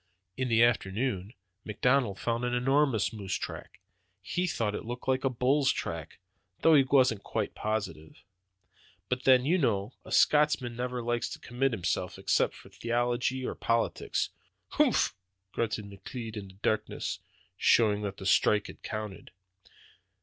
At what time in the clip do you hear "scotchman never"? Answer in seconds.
10.11-11.03